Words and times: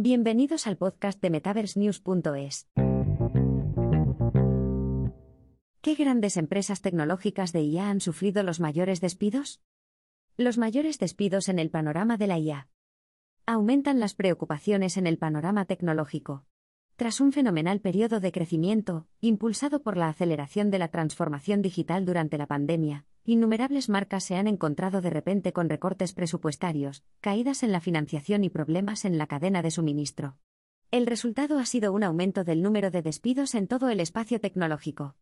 Bienvenidos 0.00 0.68
al 0.68 0.76
podcast 0.76 1.20
de 1.20 1.28
MetaverseNews.es. 1.28 2.68
¿Qué 5.80 5.94
grandes 5.96 6.36
empresas 6.36 6.82
tecnológicas 6.82 7.52
de 7.52 7.62
IA 7.62 7.90
han 7.90 8.00
sufrido 8.00 8.44
los 8.44 8.60
mayores 8.60 9.00
despidos? 9.00 9.60
Los 10.36 10.56
mayores 10.56 11.00
despidos 11.00 11.48
en 11.48 11.58
el 11.58 11.70
panorama 11.70 12.16
de 12.16 12.28
la 12.28 12.38
IA. 12.38 12.68
Aumentan 13.44 13.98
las 13.98 14.14
preocupaciones 14.14 14.96
en 14.98 15.08
el 15.08 15.18
panorama 15.18 15.64
tecnológico. 15.64 16.44
Tras 16.94 17.20
un 17.20 17.32
fenomenal 17.32 17.80
periodo 17.80 18.20
de 18.20 18.30
crecimiento, 18.30 19.08
impulsado 19.20 19.82
por 19.82 19.96
la 19.96 20.10
aceleración 20.10 20.70
de 20.70 20.78
la 20.78 20.92
transformación 20.92 21.60
digital 21.60 22.04
durante 22.04 22.38
la 22.38 22.46
pandemia, 22.46 23.04
innumerables 23.28 23.90
marcas 23.90 24.24
se 24.24 24.36
han 24.36 24.46
encontrado 24.46 25.02
de 25.02 25.10
repente 25.10 25.52
con 25.52 25.68
recortes 25.68 26.14
presupuestarios, 26.14 27.04
caídas 27.20 27.62
en 27.62 27.72
la 27.72 27.80
financiación 27.80 28.42
y 28.42 28.48
problemas 28.48 29.04
en 29.04 29.18
la 29.18 29.26
cadena 29.26 29.60
de 29.60 29.70
suministro. 29.70 30.38
El 30.90 31.06
resultado 31.06 31.58
ha 31.58 31.66
sido 31.66 31.92
un 31.92 32.04
aumento 32.04 32.42
del 32.42 32.62
número 32.62 32.90
de 32.90 33.02
despidos 33.02 33.54
en 33.54 33.68
todo 33.68 33.90
el 33.90 34.00
espacio 34.00 34.40
tecnológico. 34.40 35.14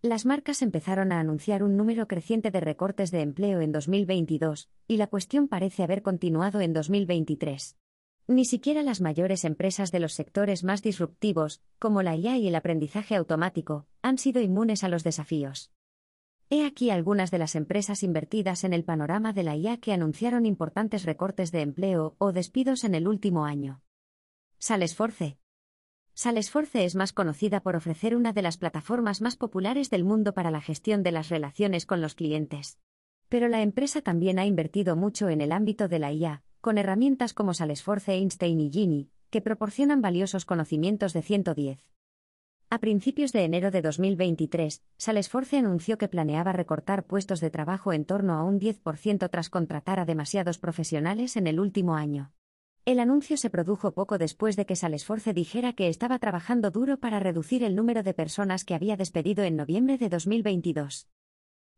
Las 0.00 0.24
marcas 0.24 0.62
empezaron 0.62 1.12
a 1.12 1.20
anunciar 1.20 1.62
un 1.62 1.76
número 1.76 2.08
creciente 2.08 2.50
de 2.50 2.60
recortes 2.60 3.10
de 3.10 3.20
empleo 3.20 3.60
en 3.60 3.70
2022, 3.70 4.70
y 4.88 4.96
la 4.96 5.06
cuestión 5.06 5.46
parece 5.46 5.82
haber 5.82 6.00
continuado 6.00 6.62
en 6.62 6.72
2023. 6.72 7.76
Ni 8.28 8.46
siquiera 8.46 8.82
las 8.82 9.02
mayores 9.02 9.44
empresas 9.44 9.92
de 9.92 10.00
los 10.00 10.14
sectores 10.14 10.64
más 10.64 10.80
disruptivos, 10.80 11.60
como 11.78 12.02
la 12.02 12.16
IA 12.16 12.38
y 12.38 12.48
el 12.48 12.54
aprendizaje 12.54 13.14
automático, 13.14 13.86
han 14.00 14.16
sido 14.16 14.40
inmunes 14.40 14.84
a 14.84 14.88
los 14.88 15.04
desafíos. 15.04 15.70
He 16.48 16.64
aquí 16.64 16.90
algunas 16.90 17.32
de 17.32 17.38
las 17.38 17.56
empresas 17.56 18.04
invertidas 18.04 18.62
en 18.62 18.72
el 18.72 18.84
panorama 18.84 19.32
de 19.32 19.42
la 19.42 19.56
IA 19.56 19.78
que 19.78 19.92
anunciaron 19.92 20.46
importantes 20.46 21.04
recortes 21.04 21.50
de 21.50 21.62
empleo 21.62 22.14
o 22.18 22.32
despidos 22.32 22.84
en 22.84 22.94
el 22.94 23.08
último 23.08 23.46
año. 23.46 23.82
Salesforce. 24.58 25.38
Salesforce 26.14 26.84
es 26.84 26.94
más 26.94 27.12
conocida 27.12 27.60
por 27.60 27.74
ofrecer 27.74 28.14
una 28.14 28.32
de 28.32 28.42
las 28.42 28.58
plataformas 28.58 29.20
más 29.20 29.34
populares 29.34 29.90
del 29.90 30.04
mundo 30.04 30.34
para 30.34 30.52
la 30.52 30.60
gestión 30.60 31.02
de 31.02 31.10
las 31.10 31.30
relaciones 31.30 31.84
con 31.84 32.00
los 32.00 32.14
clientes. 32.14 32.78
Pero 33.28 33.48
la 33.48 33.60
empresa 33.62 34.00
también 34.00 34.38
ha 34.38 34.46
invertido 34.46 34.94
mucho 34.94 35.28
en 35.28 35.40
el 35.40 35.50
ámbito 35.50 35.88
de 35.88 35.98
la 35.98 36.12
IA, 36.12 36.44
con 36.60 36.78
herramientas 36.78 37.34
como 37.34 37.54
Salesforce 37.54 38.12
Einstein 38.12 38.60
y 38.60 38.70
Gini, 38.70 39.10
que 39.30 39.40
proporcionan 39.40 40.00
valiosos 40.00 40.44
conocimientos 40.44 41.12
de 41.12 41.22
110. 41.22 41.95
A 42.68 42.80
principios 42.80 43.30
de 43.30 43.44
enero 43.44 43.70
de 43.70 43.80
2023, 43.80 44.82
Salesforce 44.96 45.56
anunció 45.56 45.98
que 45.98 46.08
planeaba 46.08 46.52
recortar 46.52 47.04
puestos 47.06 47.40
de 47.40 47.48
trabajo 47.48 47.92
en 47.92 48.04
torno 48.04 48.34
a 48.34 48.42
un 48.42 48.58
10% 48.58 49.30
tras 49.30 49.50
contratar 49.50 50.00
a 50.00 50.04
demasiados 50.04 50.58
profesionales 50.58 51.36
en 51.36 51.46
el 51.46 51.60
último 51.60 51.94
año. 51.94 52.32
El 52.84 52.98
anuncio 52.98 53.36
se 53.36 53.50
produjo 53.50 53.92
poco 53.92 54.18
después 54.18 54.56
de 54.56 54.66
que 54.66 54.74
Salesforce 54.74 55.32
dijera 55.32 55.74
que 55.74 55.86
estaba 55.88 56.18
trabajando 56.18 56.72
duro 56.72 56.98
para 56.98 57.20
reducir 57.20 57.62
el 57.62 57.76
número 57.76 58.02
de 58.02 58.14
personas 58.14 58.64
que 58.64 58.74
había 58.74 58.96
despedido 58.96 59.44
en 59.44 59.54
noviembre 59.54 59.96
de 59.96 60.08
2022. 60.08 61.08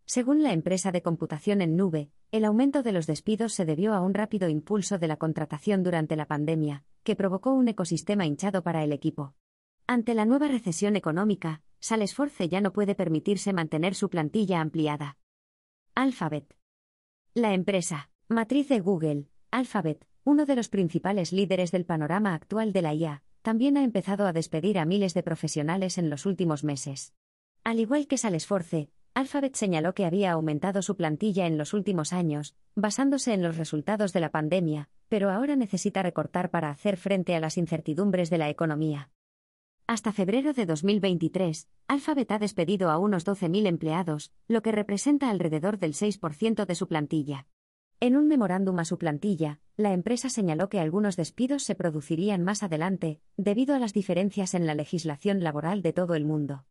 Según 0.07 0.43
la 0.43 0.55
empresa 0.55 0.91
de 0.91 1.03
computación 1.03 1.61
en 1.61 1.77
nube, 1.77 2.11
el 2.33 2.47
aumento 2.47 2.83
de 2.83 2.93
los 2.93 3.07
despidos 3.07 3.53
se 3.53 3.67
debió 3.67 3.93
a 3.93 4.01
un 4.01 4.15
rápido 4.15 4.49
impulso 4.49 4.99
de 4.99 5.09
la 5.09 5.19
contratación 5.19 5.83
durante 5.83 6.17
la 6.17 6.25
pandemia, 6.25 6.85
que 7.03 7.15
provocó 7.15 7.53
un 7.53 7.69
ecosistema 7.69 8.25
hinchado 8.25 8.63
para 8.63 8.83
el 8.85 8.93
equipo. 8.93 9.35
Ante 9.91 10.13
la 10.13 10.27
nueva 10.27 10.49
recesión 10.49 10.97
económica, 10.97 11.63
Salesforce 11.81 12.51
ya 12.51 12.61
no 12.61 12.75
puede 12.75 12.95
permitirse 12.95 13.55
mantener 13.55 13.95
su 13.95 14.11
plantilla 14.11 14.61
ampliada. 14.61 15.17
Alphabet. 15.95 16.59
La 17.33 17.55
empresa, 17.55 18.11
matriz 18.29 18.69
de 18.69 18.81
Google, 18.81 19.31
Alphabet, 19.51 20.07
uno 20.25 20.45
de 20.45 20.57
los 20.57 20.69
principales 20.69 21.33
líderes 21.33 21.73
del 21.73 21.87
panorama 21.87 22.35
actual 22.35 22.75
de 22.75 22.83
la 22.83 22.93
IA, 22.93 23.23
también 23.41 23.79
ha 23.79 23.83
empezado 23.83 24.27
a 24.27 24.35
despedir 24.35 24.79
a 24.79 24.85
miles 24.85 25.15
de 25.15 25.23
profesionales 25.23 25.97
en 25.97 26.11
los 26.11 26.27
últimos 26.27 26.65
meses. 26.65 27.15
Al 27.65 27.81
igual 27.81 28.07
que 28.09 28.19
Salesforce, 28.19 28.91
Alphabet 29.15 29.55
señaló 29.55 29.95
que 29.95 30.05
había 30.05 30.33
aumentado 30.33 30.83
su 30.83 30.99
plantilla 30.99 31.47
en 31.47 31.57
los 31.57 31.73
últimos 31.73 32.13
años, 32.13 32.55
basándose 32.75 33.33
en 33.33 33.43
los 33.43 33.57
resultados 33.57 34.13
de 34.13 34.21
la 34.21 34.33
pandemia, 34.33 34.91
pero 35.09 35.31
ahora 35.31 35.57
necesita 35.57 36.03
recortar 36.03 36.51
para 36.51 36.69
hacer 36.69 36.99
frente 36.99 37.35
a 37.35 37.41
las 37.41 37.57
incertidumbres 37.57 38.29
de 38.29 38.37
la 38.37 38.51
economía. 38.51 39.09
Hasta 39.91 40.13
febrero 40.13 40.53
de 40.53 40.67
2023, 40.67 41.67
Alphabet 41.87 42.31
ha 42.33 42.39
despedido 42.39 42.91
a 42.91 42.99
unos 42.99 43.27
12.000 43.27 43.67
empleados, 43.67 44.35
lo 44.47 44.61
que 44.61 44.71
representa 44.71 45.31
alrededor 45.31 45.79
del 45.79 45.95
6% 45.95 46.67
de 46.67 46.75
su 46.75 46.89
plantilla. 46.89 47.47
En 47.99 48.15
un 48.15 48.29
memorándum 48.29 48.79
a 48.81 48.85
su 48.85 48.99
plantilla, 48.99 49.61
la 49.79 49.95
empresa 49.95 50.29
señaló 50.29 50.69
que 50.69 50.79
algunos 50.79 51.17
despidos 51.17 51.63
se 51.63 51.75
producirían 51.75 52.45
más 52.45 52.63
adelante, 52.63 53.23
debido 53.39 53.75
a 53.75 53.79
las 53.79 53.95
diferencias 53.95 54.53
en 54.53 54.67
la 54.67 54.75
legislación 54.75 55.43
laboral 55.43 55.81
de 55.81 55.95
todo 55.95 56.15
el 56.15 56.27
mundo. 56.27 56.67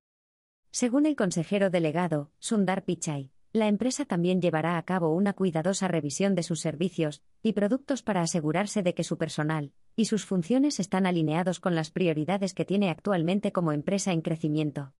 Según 0.69 1.07
el 1.07 1.15
consejero 1.15 1.71
delegado, 1.71 2.29
Sundar 2.37 2.85
Pichai, 2.85 3.31
la 3.51 3.67
empresa 3.67 4.05
también 4.05 4.43
llevará 4.43 4.77
a 4.77 4.85
cabo 4.85 5.11
una 5.15 5.33
cuidadosa 5.33 5.87
revisión 5.87 6.35
de 6.35 6.43
sus 6.43 6.59
servicios 6.59 7.23
y 7.41 7.53
productos 7.53 8.03
para 8.03 8.21
asegurarse 8.21 8.83
de 8.83 8.93
que 8.93 9.03
su 9.03 9.17
personal 9.17 9.73
y 9.97 10.05
sus 10.05 10.25
funciones 10.25 10.79
están 10.79 11.05
alineados 11.05 11.59
con 11.59 11.75
las 11.75 11.91
prioridades 11.91 12.53
que 12.53 12.63
tiene 12.63 12.89
actualmente 12.89 13.51
como 13.51 13.73
empresa 13.73 14.13
en 14.13 14.21
crecimiento. 14.21 14.93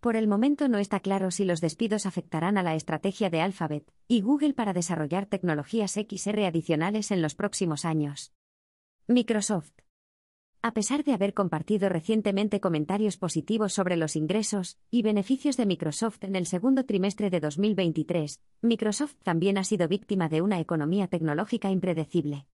Por 0.00 0.16
el 0.16 0.28
momento 0.28 0.68
no 0.68 0.78
está 0.78 1.00
claro 1.00 1.30
si 1.30 1.44
los 1.44 1.60
despidos 1.60 2.06
afectarán 2.06 2.56
a 2.56 2.62
la 2.62 2.74
estrategia 2.74 3.30
de 3.30 3.40
Alphabet 3.40 3.92
y 4.06 4.20
Google 4.20 4.54
para 4.54 4.72
desarrollar 4.72 5.26
tecnologías 5.26 5.92
XR 5.92 6.46
adicionales 6.46 7.10
en 7.10 7.20
los 7.20 7.34
próximos 7.34 7.84
años. 7.84 8.32
Microsoft 9.08 9.72
a 10.62 10.72
pesar 10.72 11.04
de 11.04 11.12
haber 11.12 11.34
compartido 11.34 11.90
recientemente 11.90 12.58
comentarios 12.58 13.18
positivos 13.18 13.74
sobre 13.74 13.98
los 13.98 14.16
ingresos 14.16 14.78
y 14.90 15.02
beneficios 15.02 15.58
de 15.58 15.66
Microsoft 15.66 16.24
en 16.24 16.36
el 16.36 16.46
segundo 16.46 16.86
trimestre 16.86 17.28
de 17.28 17.38
2023, 17.40 18.40
Microsoft 18.62 19.16
también 19.22 19.58
ha 19.58 19.64
sido 19.64 19.88
víctima 19.88 20.30
de 20.30 20.40
una 20.40 20.58
economía 20.60 21.06
tecnológica 21.06 21.70
impredecible. 21.70 22.46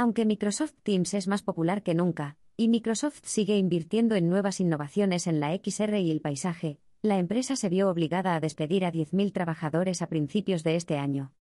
Aunque 0.00 0.24
Microsoft 0.24 0.72
Teams 0.82 1.12
es 1.12 1.28
más 1.28 1.42
popular 1.42 1.82
que 1.82 1.92
nunca, 1.92 2.38
y 2.56 2.68
Microsoft 2.68 3.20
sigue 3.22 3.58
invirtiendo 3.58 4.14
en 4.14 4.30
nuevas 4.30 4.58
innovaciones 4.58 5.26
en 5.26 5.40
la 5.40 5.54
XR 5.54 5.98
y 5.98 6.10
el 6.10 6.22
paisaje, 6.22 6.80
la 7.02 7.18
empresa 7.18 7.54
se 7.54 7.68
vio 7.68 7.90
obligada 7.90 8.34
a 8.34 8.40
despedir 8.40 8.86
a 8.86 8.92
10.000 8.92 9.30
trabajadores 9.30 10.00
a 10.00 10.06
principios 10.06 10.64
de 10.64 10.76
este 10.76 10.96
año. 10.96 11.34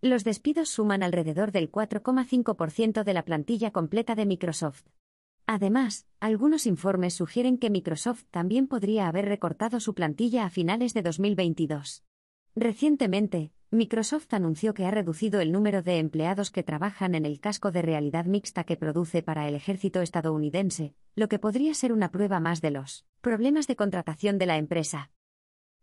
Los 0.00 0.22
despidos 0.22 0.68
suman 0.68 1.02
alrededor 1.02 1.50
del 1.50 1.68
4,5% 1.72 3.02
de 3.02 3.12
la 3.12 3.24
plantilla 3.24 3.72
completa 3.72 4.14
de 4.14 4.24
Microsoft. 4.24 4.84
Además, 5.46 6.06
algunos 6.20 6.66
informes 6.66 7.14
sugieren 7.14 7.58
que 7.58 7.70
Microsoft 7.70 8.22
también 8.30 8.68
podría 8.68 9.08
haber 9.08 9.24
recortado 9.24 9.80
su 9.80 9.94
plantilla 9.94 10.44
a 10.44 10.50
finales 10.50 10.94
de 10.94 11.02
2022. 11.02 12.04
Recientemente, 12.54 13.50
Microsoft 13.72 14.34
anunció 14.34 14.74
que 14.74 14.84
ha 14.84 14.90
reducido 14.90 15.40
el 15.40 15.52
número 15.52 15.80
de 15.80 15.98
empleados 15.98 16.50
que 16.50 16.64
trabajan 16.64 17.14
en 17.14 17.24
el 17.24 17.38
casco 17.38 17.70
de 17.70 17.82
realidad 17.82 18.24
mixta 18.24 18.64
que 18.64 18.76
produce 18.76 19.22
para 19.22 19.46
el 19.46 19.54
ejército 19.54 20.00
estadounidense, 20.00 20.96
lo 21.14 21.28
que 21.28 21.38
podría 21.38 21.72
ser 21.74 21.92
una 21.92 22.10
prueba 22.10 22.40
más 22.40 22.60
de 22.62 22.72
los 22.72 23.06
problemas 23.20 23.68
de 23.68 23.76
contratación 23.76 24.38
de 24.38 24.46
la 24.46 24.56
empresa. 24.56 25.12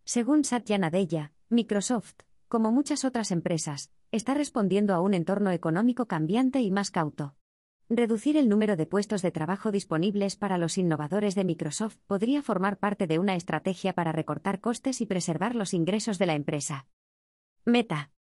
Según 0.04 0.44
Satya 0.44 0.78
Nadella, 0.78 1.32
Microsoft, 1.48 2.16
como 2.50 2.74
muchas 2.74 3.06
otras 3.06 3.32
empresas, 3.32 3.90
está 4.12 4.34
respondiendo 4.34 4.94
a 4.94 5.00
un 5.00 5.14
entorno 5.14 5.52
económico 5.52 6.08
cambiante 6.08 6.60
y 6.60 6.72
más 6.72 6.92
cauto. 6.92 7.36
Reducir 7.88 8.36
el 8.36 8.50
número 8.50 8.76
de 8.76 8.86
puestos 8.86 9.22
de 9.22 9.32
trabajo 9.32 9.72
disponibles 9.72 10.36
para 10.36 10.58
los 10.58 10.78
innovadores 10.78 11.36
de 11.36 11.46
Microsoft 11.46 11.96
podría 12.06 12.42
formar 12.42 12.80
parte 12.80 13.08
de 13.08 13.18
una 13.18 13.36
estrategia 13.36 13.94
para 13.94 14.12
recortar 14.12 14.60
costes 14.60 15.00
y 15.00 15.06
preservar 15.06 15.56
los 15.56 15.74
ingresos 15.74 16.18
de 16.18 16.26
la 16.26 16.36
empresa. 16.36 16.86
Meta. 17.70 18.12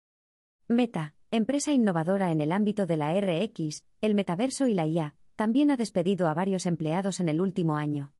Meta, 0.67 1.15
empresa 1.31 1.71
innovadora 1.71 2.33
en 2.33 2.41
el 2.41 2.51
ámbito 2.51 2.85
de 2.85 2.97
la 2.97 3.17
RX, 3.17 3.85
el 4.01 4.13
metaverso 4.13 4.67
y 4.67 4.73
la 4.73 4.85
IA, 4.85 5.15
también 5.37 5.71
ha 5.71 5.77
despedido 5.77 6.27
a 6.27 6.33
varios 6.33 6.65
empleados 6.65 7.21
en 7.21 7.29
el 7.29 7.39
último 7.39 7.77
año. 7.77 8.11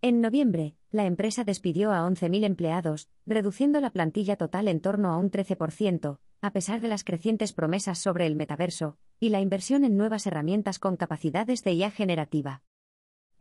En 0.00 0.20
noviembre, 0.20 0.74
la 0.90 1.06
empresa 1.06 1.44
despidió 1.44 1.92
a 1.92 2.04
11.000 2.04 2.42
empleados, 2.42 3.08
reduciendo 3.26 3.80
la 3.80 3.90
plantilla 3.90 4.34
total 4.34 4.66
en 4.66 4.80
torno 4.80 5.12
a 5.12 5.18
un 5.18 5.30
13%, 5.30 6.18
a 6.40 6.50
pesar 6.50 6.80
de 6.80 6.88
las 6.88 7.04
crecientes 7.04 7.52
promesas 7.52 8.00
sobre 8.00 8.26
el 8.26 8.34
metaverso, 8.34 8.98
y 9.20 9.28
la 9.28 9.40
inversión 9.40 9.84
en 9.84 9.96
nuevas 9.96 10.26
herramientas 10.26 10.80
con 10.80 10.96
capacidades 10.96 11.62
de 11.62 11.74
IA 11.74 11.92
generativa. 11.92 12.64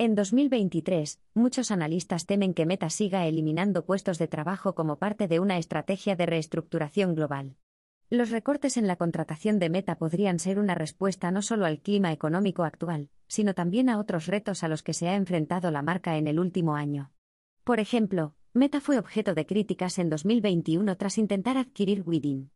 En 0.04 0.16
2023, 0.16 1.22
muchos 1.36 1.70
analistas 1.70 2.26
temen 2.26 2.56
que 2.56 2.66
Meta 2.66 2.90
siga 2.90 3.28
eliminando 3.28 3.86
puestos 3.86 4.18
de 4.18 4.28
trabajo 4.28 4.74
como 4.74 4.98
parte 4.98 5.28
de 5.28 5.40
una 5.40 5.60
estrategia 5.60 6.16
de 6.16 6.26
reestructuración 6.26 7.14
global. 7.14 7.56
Los 8.10 8.32
recortes 8.32 8.78
en 8.78 8.88
la 8.88 8.96
contratación 8.96 9.60
de 9.60 9.70
Meta 9.70 10.00
podrían 10.00 10.40
ser 10.40 10.58
una 10.58 10.74
respuesta 10.74 11.30
no 11.30 11.44
solo 11.44 11.68
al 11.68 11.82
clima 11.82 12.12
económico 12.12 12.64
actual, 12.64 13.12
sino 13.28 13.54
también 13.54 13.90
a 13.90 14.00
otros 14.00 14.26
retos 14.26 14.64
a 14.64 14.68
los 14.68 14.82
que 14.82 14.96
se 14.96 15.08
ha 15.08 15.14
enfrentado 15.14 15.70
la 15.70 15.84
marca 15.84 16.18
en 16.18 16.26
el 16.26 16.40
último 16.40 16.74
año. 16.76 17.12
Por 17.64 17.80
ejemplo, 17.80 18.34
Meta 18.56 18.82
fue 18.82 18.98
objeto 18.98 19.36
de 19.36 19.46
críticas 19.46 20.00
en 20.00 20.10
2021 20.10 20.98
tras 20.98 21.20
intentar 21.20 21.60
adquirir 21.60 22.02
Widin. 22.08 22.50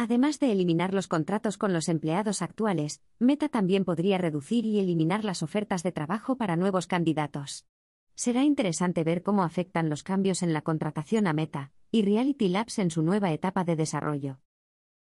Además 0.00 0.38
de 0.38 0.52
eliminar 0.52 0.94
los 0.94 1.08
contratos 1.08 1.58
con 1.58 1.72
los 1.72 1.88
empleados 1.88 2.40
actuales, 2.40 3.02
Meta 3.18 3.48
también 3.48 3.84
podría 3.84 4.16
reducir 4.16 4.64
y 4.64 4.78
eliminar 4.78 5.24
las 5.24 5.42
ofertas 5.42 5.82
de 5.82 5.90
trabajo 5.90 6.36
para 6.36 6.54
nuevos 6.54 6.86
candidatos. 6.86 7.66
Será 8.14 8.44
interesante 8.44 9.02
ver 9.02 9.24
cómo 9.24 9.42
afectan 9.42 9.90
los 9.90 10.04
cambios 10.04 10.44
en 10.44 10.52
la 10.52 10.62
contratación 10.62 11.26
a 11.26 11.32
Meta 11.32 11.72
y 11.90 12.02
Reality 12.02 12.48
Labs 12.48 12.78
en 12.78 12.92
su 12.92 13.02
nueva 13.02 13.32
etapa 13.32 13.64
de 13.64 13.74
desarrollo. 13.74 14.38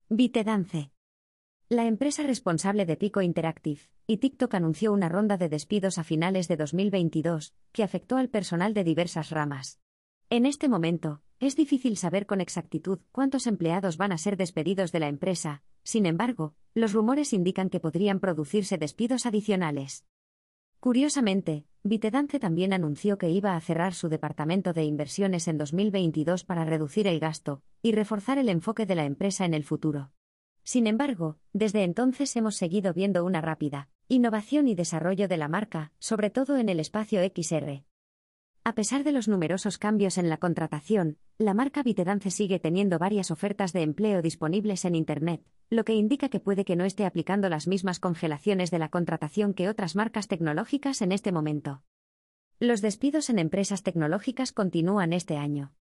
ByteDance. 0.09 0.91
La 1.69 1.85
empresa 1.85 2.23
responsable 2.23 2.87
de 2.87 2.97
Pico 2.97 3.21
Interactive 3.21 3.81
y 4.07 4.17
TikTok 4.17 4.55
anunció 4.55 4.91
una 4.91 5.07
ronda 5.07 5.37
de 5.37 5.49
despidos 5.49 5.99
a 5.99 6.03
finales 6.03 6.47
de 6.47 6.57
2022, 6.57 7.53
que 7.73 7.83
afectó 7.83 8.17
al 8.17 8.29
personal 8.29 8.73
de 8.73 8.83
diversas 8.83 9.29
ramas. 9.29 9.79
En 10.31 10.47
este 10.47 10.67
momento, 10.67 11.21
es 11.39 11.55
difícil 11.55 11.95
saber 11.95 12.25
con 12.25 12.41
exactitud 12.41 12.99
cuántos 13.11 13.47
empleados 13.47 13.97
van 13.97 14.11
a 14.11 14.17
ser 14.17 14.35
despedidos 14.35 14.91
de 14.91 14.99
la 14.99 15.07
empresa, 15.07 15.63
sin 15.83 16.05
embargo, 16.05 16.53
los 16.73 16.93
rumores 16.93 17.33
indican 17.33 17.69
que 17.69 17.79
podrían 17.79 18.19
producirse 18.19 18.77
despidos 18.77 19.25
adicionales. 19.25 20.05
Curiosamente, 20.79 21.65
Vitedance 21.83 22.39
también 22.39 22.73
anunció 22.73 23.17
que 23.17 23.29
iba 23.29 23.55
a 23.55 23.61
cerrar 23.61 23.93
su 23.93 24.09
departamento 24.09 24.73
de 24.73 24.83
inversiones 24.83 25.47
en 25.47 25.57
2022 25.57 26.43
para 26.43 26.65
reducir 26.65 27.07
el 27.07 27.19
gasto 27.19 27.63
y 27.81 27.93
reforzar 27.93 28.37
el 28.37 28.49
enfoque 28.49 28.85
de 28.85 28.95
la 28.95 29.05
empresa 29.05 29.45
en 29.45 29.53
el 29.53 29.63
futuro. 29.63 30.11
Sin 30.63 30.87
embargo, 30.87 31.37
desde 31.53 31.83
entonces 31.83 32.35
hemos 32.35 32.55
seguido 32.55 32.93
viendo 32.93 33.23
una 33.25 33.41
rápida 33.41 33.89
innovación 34.07 34.67
y 34.67 34.75
desarrollo 34.75 35.27
de 35.27 35.37
la 35.37 35.47
marca, 35.47 35.93
sobre 35.99 36.29
todo 36.29 36.57
en 36.57 36.67
el 36.67 36.79
espacio 36.79 37.21
XR. 37.21 37.83
A 38.69 38.75
pesar 38.75 39.03
de 39.03 39.11
los 39.11 39.27
numerosos 39.27 39.79
cambios 39.79 40.19
en 40.19 40.29
la 40.29 40.37
contratación, 40.37 41.17
la 41.39 41.55
marca 41.55 41.81
Vitedance 41.81 42.29
sigue 42.29 42.59
teniendo 42.59 42.99
varias 42.99 43.31
ofertas 43.31 43.73
de 43.73 43.81
empleo 43.81 44.21
disponibles 44.21 44.85
en 44.85 44.93
Internet, 44.93 45.41
lo 45.71 45.83
que 45.83 45.95
indica 45.95 46.29
que 46.29 46.39
puede 46.39 46.65
que 46.65 46.75
no 46.75 46.85
esté 46.85 47.07
aplicando 47.07 47.49
las 47.49 47.67
mismas 47.67 47.99
congelaciones 47.99 48.69
de 48.69 48.77
la 48.77 48.89
contratación 48.89 49.55
que 49.55 49.69
otras 49.69 49.95
marcas 49.95 50.27
tecnológicas 50.27 51.01
en 51.01 51.11
este 51.11 51.31
momento. 51.31 51.81
Los 52.59 52.81
despidos 52.81 53.31
en 53.31 53.39
empresas 53.39 53.81
tecnológicas 53.81 54.51
continúan 54.51 55.13
este 55.13 55.35
año. 55.35 55.73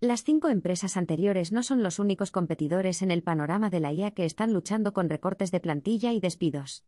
Las 0.00 0.24
cinco 0.24 0.48
empresas 0.48 0.96
anteriores 0.96 1.52
no 1.52 1.62
son 1.62 1.84
los 1.84 2.00
únicos 2.00 2.32
competidores 2.32 3.00
en 3.02 3.12
el 3.12 3.22
panorama 3.22 3.70
de 3.70 3.78
la 3.78 3.92
IA 3.92 4.10
que 4.10 4.24
están 4.24 4.52
luchando 4.52 4.92
con 4.92 5.08
recortes 5.08 5.52
de 5.52 5.60
plantilla 5.60 6.12
y 6.12 6.18
despidos. 6.18 6.84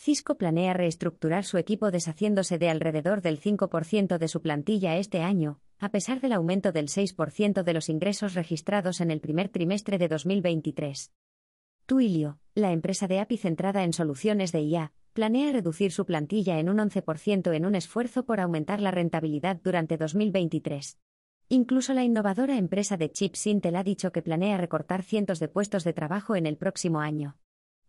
Cisco 0.00 0.36
planea 0.36 0.74
reestructurar 0.74 1.44
su 1.44 1.58
equipo 1.58 1.90
deshaciéndose 1.90 2.56
de 2.56 2.70
alrededor 2.70 3.20
del 3.20 3.40
5% 3.40 4.18
de 4.18 4.28
su 4.28 4.40
plantilla 4.40 4.96
este 4.96 5.22
año, 5.22 5.58
a 5.80 5.90
pesar 5.90 6.20
del 6.20 6.34
aumento 6.34 6.70
del 6.70 6.86
6% 6.86 7.64
de 7.64 7.72
los 7.74 7.88
ingresos 7.88 8.34
registrados 8.34 9.00
en 9.00 9.10
el 9.10 9.20
primer 9.20 9.48
trimestre 9.48 9.98
de 9.98 10.06
2023. 10.06 11.12
Twilio, 11.84 12.38
la 12.54 12.70
empresa 12.70 13.08
de 13.08 13.18
API 13.18 13.38
centrada 13.38 13.82
en 13.82 13.92
soluciones 13.92 14.52
de 14.52 14.60
IA, 14.60 14.92
planea 15.14 15.50
reducir 15.50 15.90
su 15.90 16.06
plantilla 16.06 16.60
en 16.60 16.68
un 16.68 16.78
11% 16.78 17.52
en 17.52 17.66
un 17.66 17.74
esfuerzo 17.74 18.24
por 18.24 18.38
aumentar 18.38 18.80
la 18.80 18.92
rentabilidad 18.92 19.60
durante 19.64 19.96
2023. 19.96 20.96
Incluso 21.48 21.92
la 21.92 22.04
innovadora 22.04 22.56
empresa 22.56 22.96
de 22.96 23.10
chips 23.10 23.48
Intel 23.48 23.74
ha 23.74 23.82
dicho 23.82 24.12
que 24.12 24.22
planea 24.22 24.58
recortar 24.58 25.02
cientos 25.02 25.40
de 25.40 25.48
puestos 25.48 25.82
de 25.82 25.92
trabajo 25.92 26.36
en 26.36 26.46
el 26.46 26.56
próximo 26.56 27.00
año. 27.00 27.36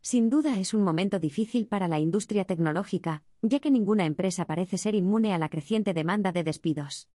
Sin 0.01 0.29
duda 0.29 0.57
es 0.59 0.73
un 0.73 0.83
momento 0.83 1.19
difícil 1.19 1.67
para 1.67 1.87
la 1.87 1.99
industria 1.99 2.45
tecnológica, 2.45 3.23
ya 3.41 3.59
que 3.59 3.69
ninguna 3.69 4.05
empresa 4.05 4.45
parece 4.45 4.77
ser 4.77 4.95
inmune 4.95 5.33
a 5.33 5.37
la 5.37 5.49
creciente 5.49 5.93
demanda 5.93 6.31
de 6.31 6.43
despidos. 6.43 7.09